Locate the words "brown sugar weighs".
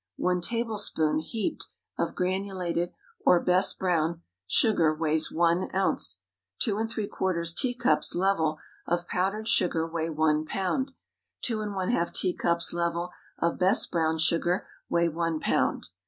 3.77-5.31